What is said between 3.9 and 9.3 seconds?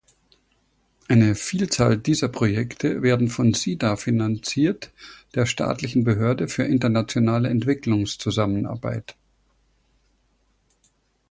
finanziert, der staatlichen Behörde für internationale Entwicklungszusammenarbeit.